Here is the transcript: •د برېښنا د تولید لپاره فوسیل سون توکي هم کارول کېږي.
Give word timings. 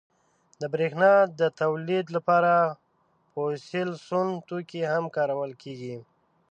•د 0.59 0.63
برېښنا 0.73 1.11
د 1.39 1.41
تولید 1.61 2.05
لپاره 2.15 2.53
فوسیل 3.31 3.89
سون 4.07 4.27
توکي 4.47 4.81
هم 4.91 5.05
کارول 5.17 5.51
کېږي. 5.63 5.95